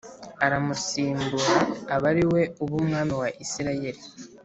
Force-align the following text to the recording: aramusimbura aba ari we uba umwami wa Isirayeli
aramusimbura 0.45 1.53
aba 1.95 2.05
ari 2.11 2.23
we 2.31 2.41
uba 2.63 2.73
umwami 2.81 3.13
wa 3.21 3.27
Isirayeli 3.43 4.01